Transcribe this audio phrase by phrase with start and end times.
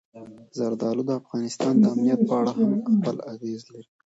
[0.57, 3.89] زردالو د افغانستان د امنیت په اړه هم خپل اغېز لري.